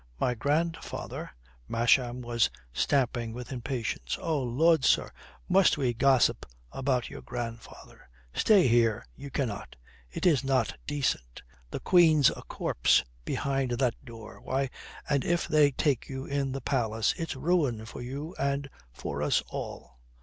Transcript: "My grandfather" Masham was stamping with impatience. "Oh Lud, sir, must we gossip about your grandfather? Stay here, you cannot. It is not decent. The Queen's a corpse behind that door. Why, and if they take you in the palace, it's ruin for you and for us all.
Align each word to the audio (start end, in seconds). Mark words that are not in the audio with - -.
"My 0.19 0.33
grandfather" 0.33 1.29
Masham 1.77 2.23
was 2.23 2.49
stamping 2.73 3.33
with 3.33 3.51
impatience. 3.51 4.17
"Oh 4.19 4.41
Lud, 4.41 4.83
sir, 4.83 5.11
must 5.47 5.77
we 5.77 5.93
gossip 5.93 6.43
about 6.71 7.11
your 7.11 7.21
grandfather? 7.21 8.09
Stay 8.33 8.67
here, 8.67 9.05
you 9.15 9.29
cannot. 9.29 9.75
It 10.09 10.25
is 10.25 10.43
not 10.43 10.75
decent. 10.87 11.43
The 11.69 11.81
Queen's 11.81 12.31
a 12.31 12.41
corpse 12.47 13.03
behind 13.25 13.73
that 13.73 13.93
door. 14.03 14.41
Why, 14.41 14.71
and 15.07 15.23
if 15.23 15.47
they 15.47 15.69
take 15.69 16.09
you 16.09 16.25
in 16.25 16.51
the 16.53 16.61
palace, 16.61 17.13
it's 17.15 17.35
ruin 17.35 17.85
for 17.85 18.01
you 18.01 18.33
and 18.39 18.71
for 18.91 19.21
us 19.21 19.43
all. 19.49 19.99